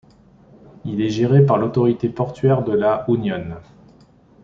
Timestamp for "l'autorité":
1.59-2.09